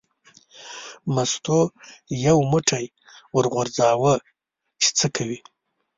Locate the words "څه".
4.97-5.07